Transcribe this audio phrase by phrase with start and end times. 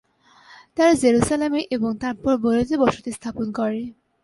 [0.77, 3.81] তারা জেরুজালেমে এবং তারপর বৈরুতে বসতি স্থাপন করে।